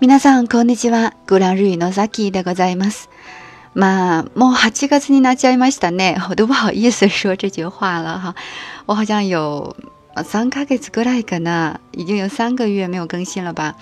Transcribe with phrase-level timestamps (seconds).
[0.00, 1.14] 皆さんこんにちは。
[1.28, 3.08] グランルイのザキでございます。
[3.74, 6.16] まあ、もう8月になっちゃいましたね。
[6.18, 8.34] 我都不好意思说这句话了哈。
[8.86, 9.76] 我好像有。
[10.23, 13.75] 三个月过来可能已经有三个月没有更新了吧？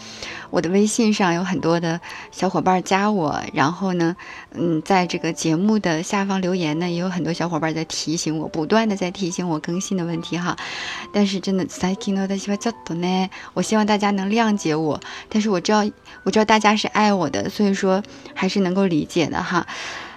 [0.52, 2.00] 我的微信上有很多的
[2.32, 4.16] 小伙伴加我，然后呢，
[4.54, 10.56] 嗯，在这个节目的下方留言呢，也有很多小伙伴在提醒我，不断的在提醒我更新的问题哈。
[11.12, 11.66] 但是真的，
[13.54, 15.00] 我希望大家能谅解我，
[15.30, 15.84] 但是我知道，
[16.22, 18.04] 我知道大家是爱我的，所以说
[18.36, 19.66] 还是能够理解的哈。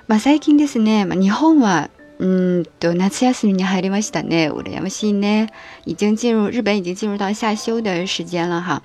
[0.07, 4.51] ま最近ですね、日本は 嗯，都夏休みに入りましたね。
[4.51, 5.49] 羨ましいね。
[5.87, 8.83] 已经进入日本，已经进入到夏休的时间了哈。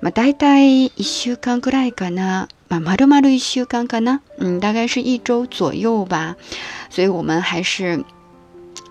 [0.00, 2.48] ま大体一週間くらいかな。
[2.68, 4.20] ままるまる一週間かな。
[4.38, 6.36] 嗯，大概是一周左右吧。
[6.90, 8.04] 所以我们还是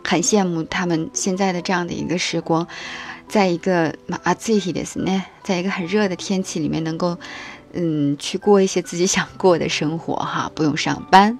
[0.04, 2.68] 很羡慕他们现在的这样的一个时光，
[3.30, 7.20] 在一个ま暑い日ですね，在一个很热的天气里面，能够
[7.73, 11.39] 嗯去过一些自己想过的生活哈， 不用上班。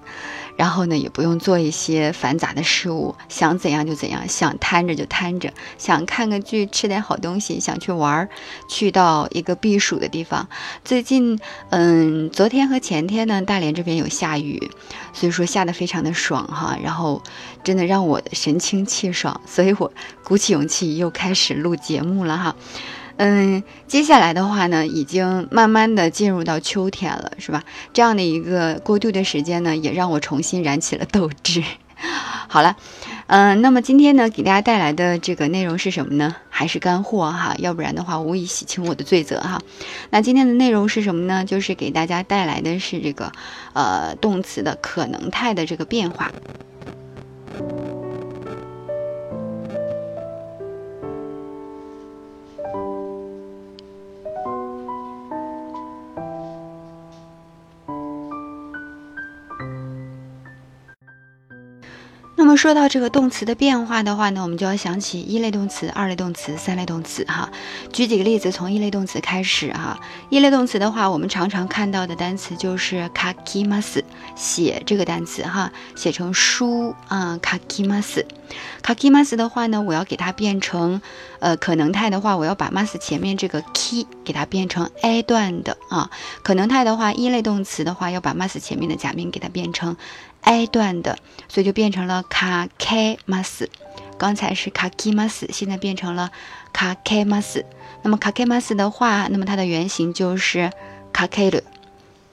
[0.55, 8.29] 然后呢，也不用做一些繁杂的事物，想怎样就怎样，想瘫着就瘫着，想看个剧，吃点好东西，想去玩儿，
[8.69, 10.47] 去到一个避暑的地方。
[10.85, 11.39] 最近，
[11.71, 14.69] 嗯，昨天和前天呢，大连这边有下雨，
[15.11, 17.23] 所以说下的非常的爽哈，然后
[17.63, 19.91] 真的让我神清气爽，所以我
[20.23, 22.55] 鼓起勇气又开始录节目了哈。
[23.25, 27.63] 嗯，接下来的话呢，已经慢慢的进入到秋天了，是吧？
[27.93, 31.63] 这样的一个过渡的时间呢，也让我重新燃起了斗志。
[32.49, 32.75] 好了，
[33.27, 36.35] 嗯，那么今天呢，给大家带来的这个内容是什么呢？
[36.49, 39.61] 还是干货哈，要不然的话，无以洗清我的罪责哈。
[40.09, 41.45] 那今天的内容是什么呢？
[41.45, 43.31] 就是给大家带来的是这个，
[43.71, 46.29] 呃，动词的可能态的这个变化。
[62.57, 67.49] 说到这个动词的变化的话呢，我们就要想起一类动词、二类动词、三类动词哈。
[67.91, 69.99] 举几个例子，从一类动词开始哈。
[70.29, 74.01] 一类动词的话，我们常常看到的单词就是 kakimas，
[74.35, 78.23] 写这个单词哈，写成书啊，kakimas。
[78.83, 81.01] kakimas 的话呢，我要给它变成
[81.39, 86.09] 呃可能态的话，我要把 mas 前面这个 ki 给它变成 a 段的啊。
[86.43, 89.95] 可能态的话，一类动词的话，要把 mas 前面的假名给它变成。
[90.43, 91.17] I 段的，
[91.47, 93.67] 所以就变成了卡开 mas，
[94.17, 96.31] 刚才是卡 k mas，现在变成了
[96.71, 97.63] 卡开 mas。
[98.01, 100.71] 那么卡开 mas 的话，那么它的原型就是
[101.13, 101.61] 卡开鲁，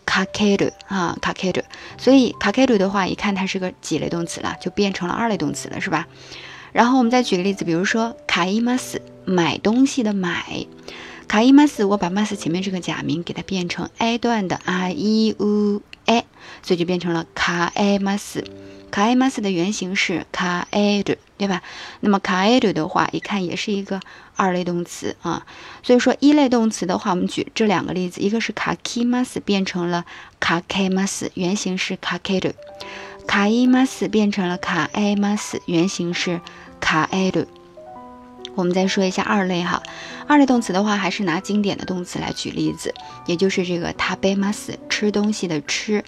[0.04, 1.62] 卡开鲁啊，卡开鲁。
[1.96, 6.08] 所以卡开鲁的话，一看它是个几类动词了，就变成了二类动词了，是吧？
[6.72, 10.66] 然后我们再举个例子，比如说卡伊 mas，买东西的买，
[11.28, 15.82] 卡伊 mas，我把 mas 前面这个假名给它变成 i 段的 i e u。
[16.10, 16.24] 哎，
[16.60, 18.44] 所以就变成了卡埃马斯，
[18.90, 21.62] 卡埃马斯的原型是卡埃鲁，对吧？
[22.00, 24.00] 那么卡埃鲁的话，一看也是一个
[24.34, 25.46] 二类动词啊。
[25.84, 30.04] 所以说一类动词的话，我们举这两个例子，一个是卡基马斯变成了
[30.40, 32.50] 卡开马斯，原型是卡开鲁；
[33.28, 36.40] 卡伊马斯变成了卡埃马斯，原型是
[36.80, 37.46] 卡埃鲁。
[38.60, 39.82] 我们再说一下二类哈，
[40.28, 42.94] 二类动词的话，还是拿经典的动词来举例子，
[43.26, 46.04] 也就是这个 tabemas 吃东西的吃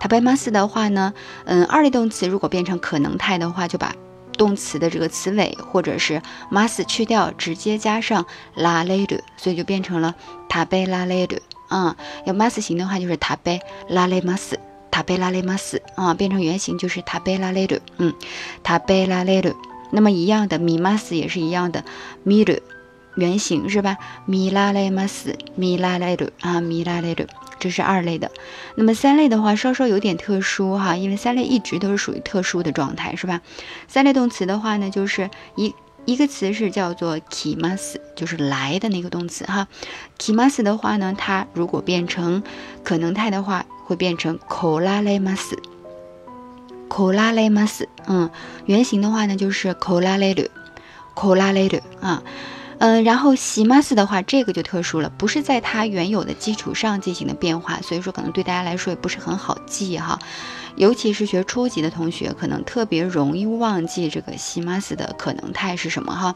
[0.00, 1.12] ，tabemas 的话呢，
[1.44, 3.92] 嗯，二类动词如果变成可能态的话，就把
[4.38, 8.24] 动词的这个词尾或者是 mas 去掉，直接加上
[8.54, 10.14] la l e d 所以就变成了
[10.48, 15.80] tabe la l e d 啊，要 mas 型的话就是 tabe la le mas，tabe la le mas
[15.96, 18.14] 啊，变成原形就是 tabe la l e d 嗯
[18.62, 19.52] ，tabe la l e d
[19.90, 21.84] 那么一样的，米马斯也是一样的，
[22.22, 22.54] 米鲁
[23.14, 23.96] 原型是吧？
[24.26, 27.24] 米拉雷马斯，米拉雷鲁啊，米拉雷鲁，
[27.58, 28.30] 这是二类的。
[28.74, 33.40] 那么三类的话，稍稍有点特殊哈，因为三类一直都是属于特殊的状态，是吧？
[33.88, 35.74] 三类动词的话呢，就是一
[36.04, 39.66] 一个词是叫做 kimas，就是来的那个动词哈。
[40.18, 42.42] kimas 的话呢，它如果变成
[42.84, 45.56] 可能态的话，会变成 kolalemas。
[46.88, 48.30] 口拉雷马斯，嗯，
[48.64, 50.48] 原型的话呢就是口拉雷鲁，
[51.14, 52.22] 口拉雷鲁啊，
[52.78, 60.18] 嗯，然后西马斯的话，这个就特殊了，不是在它原有的基础上进行的变化，所以说可能对大家来说也不是很好记哈，
[60.76, 66.34] 尤其是学初级的同学，可能特别容易忘记这个西马斯的可能态是什么哈，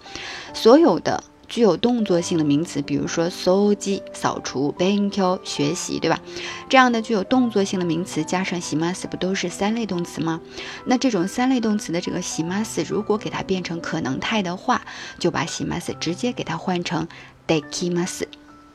[0.53, 1.23] 所有的。
[1.50, 6.19] 具有动作性的名词，比如说搜集、扫除、勉強学习，对吧？
[6.68, 10.42] 这样的具有动作性的名词加上します，不都是三类动词吗？
[10.86, 14.81] 那这种三类动词的这个します，如果给它变成可能态的话，
[15.19, 17.07] 就把します直接给它换成
[17.47, 18.27] できます。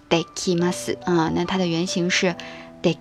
[0.08, 2.36] できます啊，那它的原型是
[2.82, 2.96] で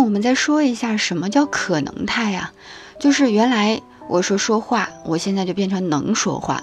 [0.00, 2.54] 那我们再说一下什么叫可能态啊？
[2.98, 6.56] 就是原来我说说话，我现在就变成能说话；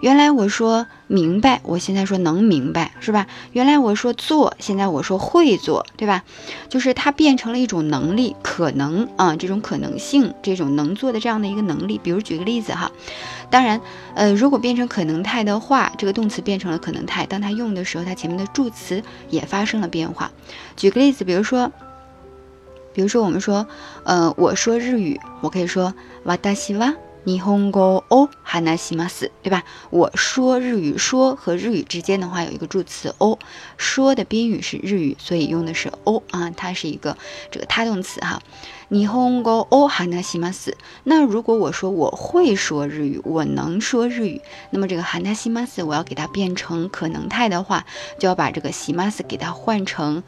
[0.00, 3.26] 原来我说明白，我现在说能明白，是吧？
[3.50, 6.22] 原来我说做，现在我说会做，对吧？
[6.68, 11.98] 就是它变成了一种能力，可能啊，这种可能性，这种能做的这样的一个能力。
[12.00, 12.92] 比如举个例子哈，
[13.50, 13.80] 当然，
[14.14, 20.30] 呃，如果变成可能态的话，这个动词变成了可能态，当它用的时候，它前面的助词也发生了变化。
[20.76, 21.72] 举个例子，比如说。
[22.93, 23.65] 比如说，我们说，
[24.03, 25.93] 呃，我说日语，我可以说
[26.25, 29.63] わたしは日本語を話します，对吧？
[29.91, 33.37] 我说日语，说和日语之间的话有一个助词を，
[33.77, 37.15] 说的宾语是日语，所以用的是を啊，它是一个
[37.51, 38.41] 这个他动词哈。
[38.89, 40.73] 日本語を話します。
[41.03, 44.41] 那如果我说我会说日语，我能说日语，
[44.71, 47.85] 那么这个話します我要给它变成可能态的话，
[48.17, 50.23] 就要把这个します给它换成。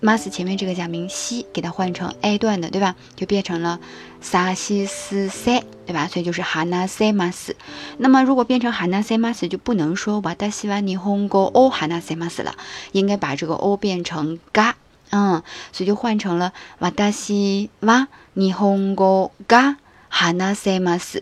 [0.00, 2.94] Mas 前面这个假名西给它换成 a 段的，对吧？
[3.14, 3.78] 就变成了
[4.22, 6.08] sa si si 对吧？
[6.08, 7.52] 所以就是 hana se mas。
[7.98, 12.54] 那么如果变成 hana se mas，就不能说 wada si wa ni hongo hana se mas 了，
[12.92, 14.74] 应该把这个 o 变成 ga，
[15.10, 15.42] 嗯，
[15.72, 19.76] 所以就换成了 wada si wa ni hongo ga
[20.10, 21.20] hana se mas。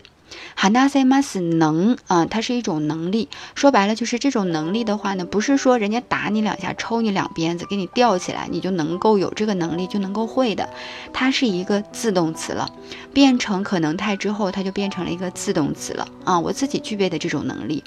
[0.55, 3.29] 哈纳塞马斯能啊，它是一种能力。
[3.55, 10.69] 说白了就是这种能力的话呢，不是说人家打你两下、抽你两鞭子给你吊起来，你就能够有这个能力就能够会的。
[11.13, 12.69] 它是一个自动词了，
[13.13, 16.39] 变成可能态之后，它就变成了一个自动词了啊。
[16.39, 17.83] 我自己具备的这种能力。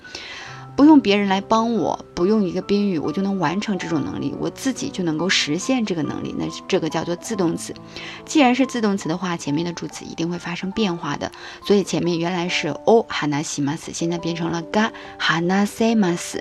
[0.78, 6.32] 不用别人来帮我，不用一个宾语，我就能完成这种能力，我自己就能够实现这个能力。
[6.38, 7.74] 那这个叫做自动词。
[8.24, 11.32] 既然是自动词的话，前面的助词一定会发生变化的。
[11.66, 16.40] 所以前面原来是 o hana s i m a s 现在变成了 ga hana s m a s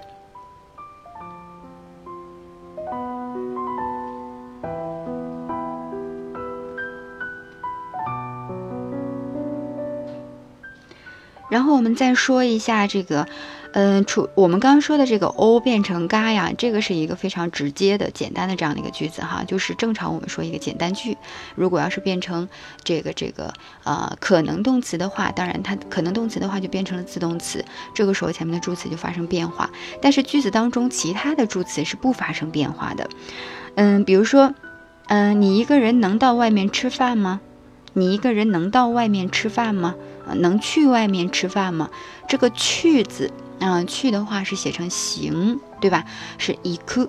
[11.50, 13.28] 然后我们再说一下这个。
[13.74, 21.18] 嗯，除我们刚刚说的这个 o 变成嘎呀，这个是一个非常直接的、简单的这样的一个句子哈，就是正常我们说一个简单句。
[21.56, 22.48] 如果要是变成
[22.84, 23.54] 这个这个
[23.84, 29.70] 呃可能动词的话，当然它可能动词的话就变成了自动词，这个时候前面的助词就发生变化。
[30.02, 33.10] 但是句子当中其他的助词是不发生变化的。
[33.75, 34.54] 嗯，比如说，
[35.08, 37.42] 嗯，你一个人能到外面吃饭吗？
[37.94, 39.96] 你一个人能到外面吃饭吗？
[40.35, 41.91] 能去外面吃饭吗？
[42.29, 43.31] 这个去字。
[43.64, 46.05] 嗯，去的话是写成行，对吧？
[46.37, 47.09] 是一く，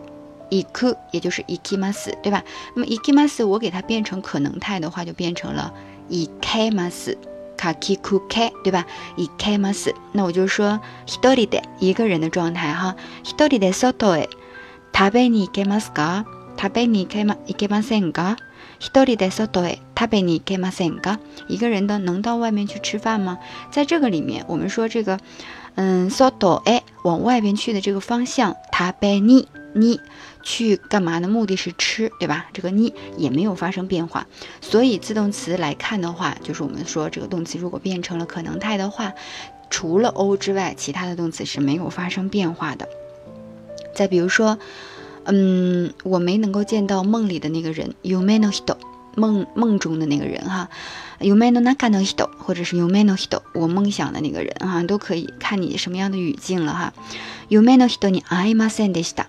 [0.49, 2.43] 一く，也就是行きます，对吧？
[2.75, 5.73] 那么行きます，我给它变成可能态的话，就变成了
[6.09, 7.17] 行けます，
[7.57, 8.85] かきくけ，对吧？
[9.17, 9.95] 行けます。
[10.11, 14.29] 那我就说一人で一个人的状态哈，一人で外へ
[14.93, 16.25] 食べに行けますか？
[16.55, 18.37] 食べに行けま行けませんか？
[18.79, 21.19] 一人で外へ食べに行けませんか？
[21.47, 23.39] 一个人的能到外面去吃饭吗？
[23.71, 25.19] 在这个里面，我们说这个。
[25.75, 29.99] 嗯，soto 哎，往外边去的这个方向，它被你你
[30.43, 31.27] 去干嘛呢？
[31.27, 32.45] 目的是吃，对吧？
[32.53, 34.27] 这个你也没有发生变化，
[34.61, 39.13] 所以自动词来看的话，就是我们说这个动词如果变成了可能态的话，
[39.71, 42.87] 除了 o 之外，其他的动词是没有发生变化的。
[43.95, 44.59] 再比如说，
[45.27, 48.77] 嗯，我没能够见到梦里的那个人，yume no hito。
[49.15, 50.67] 梦梦中的那个人哈，
[51.19, 56.93] 有没有那看到 hito，或者是有没有 hito，我梦想的那个人哈，都可以看你什么样的语境了哈。
[57.47, 58.67] 有没有 hito 你爱吗？
[58.69, 59.25] send でした。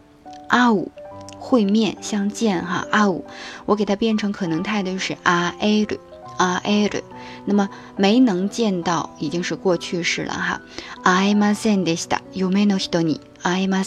[0.49, 0.91] 啊呜，
[1.39, 2.87] 会面相见哈。
[2.91, 3.27] 啊呜，
[3.67, 5.99] 我给它变成可能态的就是あえる
[6.39, 7.03] あえる。
[7.45, 10.63] 那么没能见到已经是过去式了哈。
[11.03, 11.53] 爱吗？
[11.53, 12.21] send でした。
[12.33, 13.85] 有没有 hito 你愛ま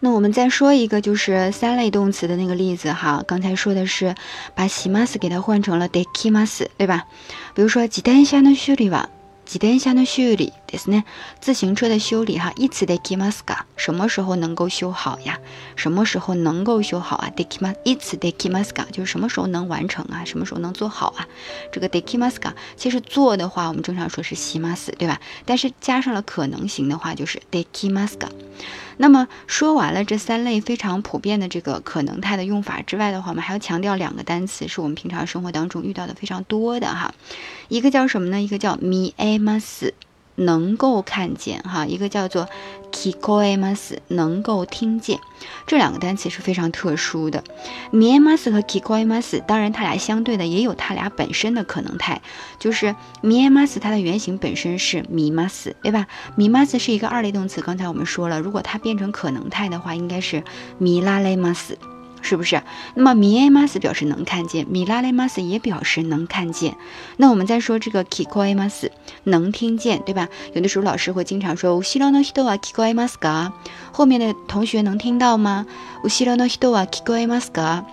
[0.00, 3.24] 那我们再说一个，就是三类动词的那个例子哈。
[3.26, 4.14] 刚才说的是
[4.54, 7.06] 把西马斯给它换成了 deki mas，对吧？
[7.54, 9.06] 比如说，自転車の修理は
[9.46, 11.04] 自転車の修理 ですね。
[11.40, 13.64] 自行车的修理哈，いつできますか？
[13.76, 15.38] 什么时候能够修好呀？
[15.76, 17.30] 什么时候能够修好啊？
[17.34, 18.86] できまいつできますか？
[18.90, 20.24] 就是什么时候能完成啊？
[20.24, 21.26] 什么时候能做好啊？
[21.72, 22.52] 这个できますか？
[22.76, 25.20] 其实做的话，我们正常说是します，对吧？
[25.44, 28.28] 但是加上了可能型的话，就是できますか？
[28.96, 37.12] 那么说完了这三类非常普遍的这个可能态的用法之外的话，我们还要强调两个单词，是我们平常生活当中遇到的非常多的哈。
[37.68, 38.40] 一个叫什么呢？
[38.40, 39.94] 一个叫みえます。
[40.39, 42.47] 能够看见哈，一个叫做
[42.91, 45.19] kikoemas，能够听见，
[45.67, 47.43] 这两个单词是非常特殊的。
[47.91, 52.21] miemas 和 kikoemas，当然它俩相对的也有它俩本身的可能态，
[52.57, 60.43] 就是 miemas 它的原型本身是 mimas，对吧？mimas 是一个二类动词，刚才我们说了，如果它变成可能态的话，应该是
[60.79, 61.75] milalemas。
[62.21, 62.61] 是不是？
[62.95, 66.75] 那么米埃马斯表示能看见，米拉雷马斯也表示能看见。
[67.17, 68.89] 那我们再说这个 kikomas
[69.23, 70.27] 能听见，对吧？
[70.53, 73.51] 有的时候老师会经常说 uhirano hito wa kikomas ga，，
[73.91, 75.65] 后面的同学能听到吗
[76.03, 77.83] ？uhirano hito wa kikomas ga，。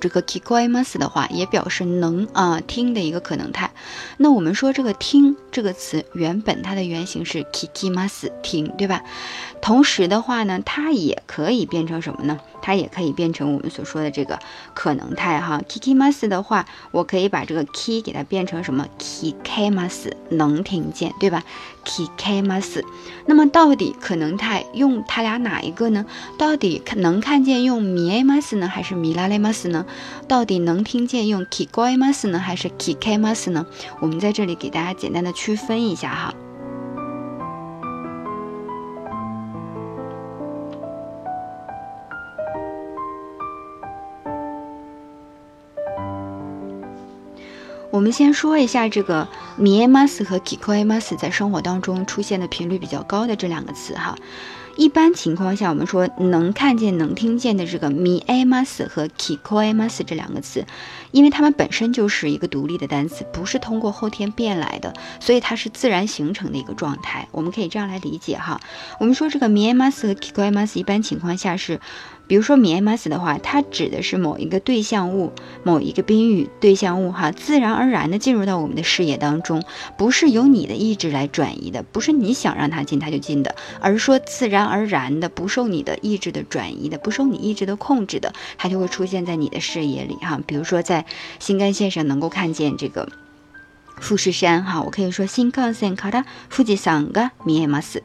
[0.00, 3.70] 这个 kikomas 的话也表示能啊听的一个可能态。
[4.18, 9.02] 那我们说这个听这个词原本它的原型是 kikimas 听，对吧？
[9.62, 12.38] 同时的话呢，它也可以变成什么呢？
[12.64, 14.38] 它也可以变成我们所说的这个
[14.72, 21.42] 可能态哈，kikimas 的话，我可以把这个 ki 给它变成什么？kikamas 能听见，对吧
[21.84, 22.82] ？kikamas，
[23.26, 26.06] 那么到底可能态用它俩哪一个呢？
[26.38, 29.84] 到底能看见用 miamas 呢，还是 milalemas 呢？
[30.26, 33.66] 到底能听见用 kikoimas 呢，还是 kikamas 呢？
[34.00, 36.34] 我们在这里给大家简单的区分一下哈。
[47.94, 54.16] 我们先说一下这个 miamas 和 kikoemas 在生活当中出现的频率比较高的这两个词哈。
[54.74, 60.66] 一般情况下，我们说能看见、能听见的这个 miamas 和 kikoemas 这两个词，
[61.12, 67.28] 因为它们本身就是一个独立的单词，不是通过后天变来的，所以它是自然形成的一个状态。
[67.30, 68.60] 我们可以这样来理解哈。
[68.98, 71.78] 我们说这个 miamas 和 kikoemas 一般情况下是。
[72.27, 75.33] 比如说 miamas 的话，它指的是某一个对象物、
[75.63, 79.63] 某一个宾语对象物，哈，自然而然的进入到我们的视野当中，
[79.97, 90.39] 不是由你的意志来转移的，不是你想让它进它就进的，而是说自然而然的，不受你的意志的转移的，不受你意志的控制的，它就会出现在你的视野里，哈。
[90.45, 91.07] 比如说在
[91.39, 93.09] 新干线上能够看见这个
[93.99, 98.03] 富士山，哈，我可以说新干线から富士山が見えます。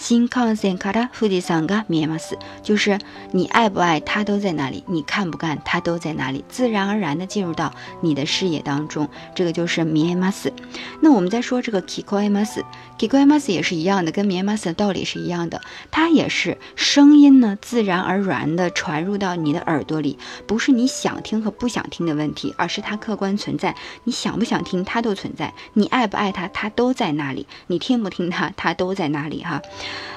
[0.00, 2.98] 新幹線から富士山が見えます，就是
[3.32, 10.52] 你爱不爱它都在那里，你看不看它都在那里，自然而然的进入到你的视野当中，这个就是見えます。
[11.00, 12.62] 那我们再说这个聞こえます，
[12.98, 29.62] 聞こえます也是一样的，跟見えます的道理是一样的，它也是声音呢自然而然的传入到你的耳朵里，不是你想听和不想听的问题，而是它客观存在，你想不想听它都存在，你爱不爱它它都在那里，你听不听它它都在那里哈。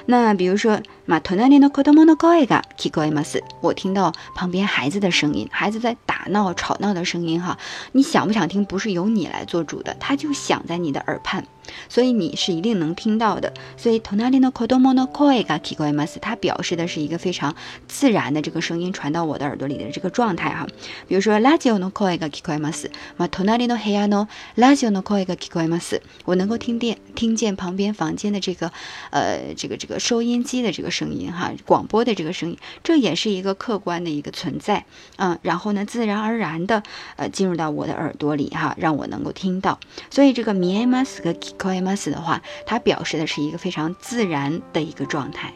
[0.07, 7.57] 那比如说，马托纳里诺科多莫诺高一个提高伊马斯，我听到旁边孩子的声音，孩子在打闹吵闹的声音哈，
[7.93, 8.65] 你想不想听？
[8.65, 11.47] 不是由你来做主的，他就响在你的耳畔。
[11.89, 13.53] 所以你是一定能听到的。
[13.77, 17.55] 所以 tonali no kodomo no koi ga kikoimasu，它表示的是一个非常
[17.89, 20.67] 自然的这个声音传到我的耳朵里的这个状态哈。
[21.09, 28.71] 比如说 radio no koi ga kikoimasu，嘛 tonali no heya no radio no koi ga kikoimasu，我能够听见听见旁边房间的这个
[29.11, 34.85] 呃这个这个收音机的这个声音哈，广播的这个声音，这也是一个客观的一个存在
[35.17, 35.39] 啊。
[35.43, 36.83] 然后呢，自然而然的
[37.17, 39.79] 呃进入到我的耳朵里哈，让我能够听到。
[40.11, 45.53] 所以这个 miemasu 和 k o e m a s 的话，它表示的是一个非常自然的一个状态。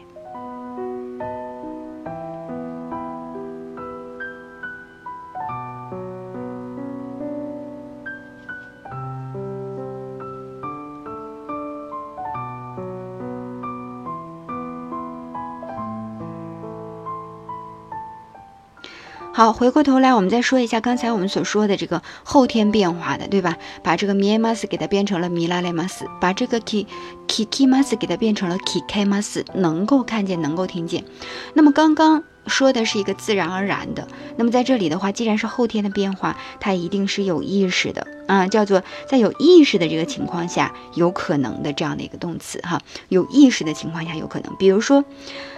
[19.39, 23.55] 好，回过头来，我们再说一下刚才我们所说的这个后天变化的，对吧？
[23.81, 26.85] 把这个 miamas 给它变成了 milalemas，把这个 ki
[27.25, 31.05] kikimas 给它变成了 kikamas，能够看见，能够听见。
[31.53, 45.04] 那么刚刚说的是一个自然而然的，那么在这里的话，既然是后天的变化，它一定是有意识的啊，叫做在有意识的这个情况下有可能的这样的一个动词哈，有意识的情况下有可能，比如说，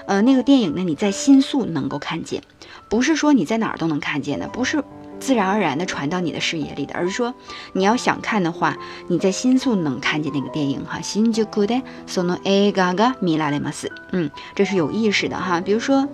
[0.06, 2.42] 呃，那个电影呢，你在新宿能够看见。
[2.88, 4.84] 不是说你在哪儿都能看见的，不是
[5.18, 7.34] 自然而然的传到你的视野里的，而是说
[7.72, 8.76] 你要想看的话，
[9.08, 11.00] 你在新宿能看见那个电影哈。
[11.00, 13.90] 新宿でその映画が見られます。
[14.12, 15.60] 嗯，这是有意识的哈。
[15.60, 16.06] 比如说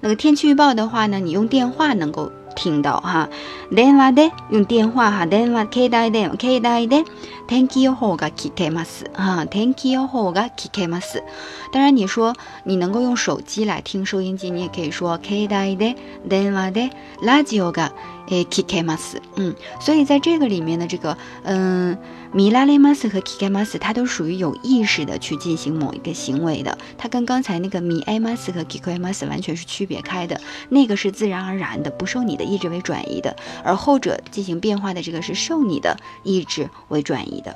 [0.00, 2.32] 那个天气预报的话呢，你用电话能够。
[2.58, 3.28] 听到哈，
[3.70, 7.04] 電話で用電話哈，電話携帯電話携帯で
[7.46, 11.22] 天気予報が聞けます哈，天気予報が聞けます。
[11.70, 12.34] 当然，你说
[12.64, 15.96] 你能够用手机来听收音机，你也可以说携帯で
[16.26, 17.90] 電話でラジオが
[18.30, 19.20] 诶聞けます。
[19.36, 21.98] 嗯，所以在这个里面的这个嗯。
[22.33, 30.39] 米拉雷马斯和 Kike 马斯，它都属于有意识的去进行某一个行为的，它跟刚才那个米埃马斯和 Kike 马斯完全是区别开的。
[30.69, 33.35] 那个是自然而然的，不受你的意志为转移的，
[33.65, 37.53] 而后者进行变化的这个是受你的意志为转移的。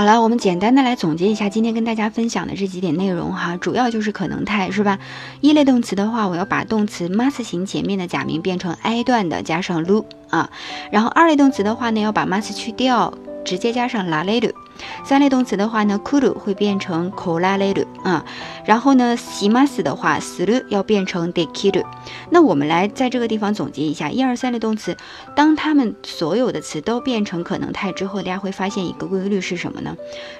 [0.00, 4.98] 好了，我们简单的来总结一下今天跟大家分享的这几点内容哈，主要就是可能态是吧？
[5.42, 10.48] 一类动词的话，我要把动词 must 型前面的假名变成 i 段的加上 lu 啊，
[10.90, 13.12] 然后二类动词的话呢，要把 must 去掉，
[13.44, 14.52] 直接加上 la le lu。
[15.04, 18.24] 三类动词的话呢，kuru 会变成 koraleru 啊，
[18.64, 21.84] 然后呢，simas 的话 s u r 要变成 dekiru。
[22.30, 24.96] 那我们来在这个地方总结一下，一二三类动词，
[25.36, 29.94] 当它们所有的词都变成可能态之后，大家会发现一个规律是什么呢？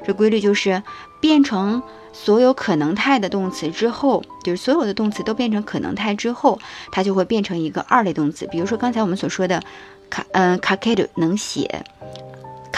[0.07, 0.83] 这规律就是
[1.21, 1.83] 变成
[2.15, 6.59] 所有可能态的动词之后，就是所有的动词都变成可能态之后，
[6.91, 8.49] 它就会变成一个二类动词。
[8.51, 9.63] 比如说刚才我们所说的
[10.09, 11.85] 卡，嗯，kakeru 能写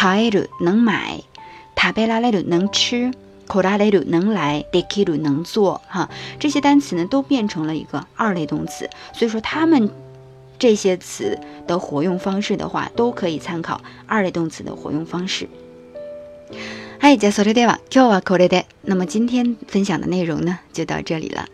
[0.01, 1.21] ，kaeru 能买。
[1.75, 3.11] 塔贝拉雷鲁能吃，
[3.45, 9.89] 口拉雷鲁能来，デキ鲁能做，哈，这些单词呢都变成了一个二类动词，所以说它们
[10.57, 15.47] 这些词的活用方式的话，都可以参考二类动词的活用方式。
[16.99, 18.65] 嗨，じゃそれでは今日はこれで。
[18.81, 21.45] 那么今天分享的内容呢，就到这里了。